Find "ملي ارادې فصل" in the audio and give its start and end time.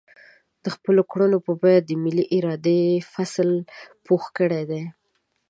2.03-3.49